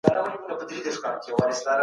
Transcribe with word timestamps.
صدقه 0.47 0.77
د 0.85 0.87
زړه 0.95 1.11
صفايي 1.23 1.61
ده. 1.65 1.73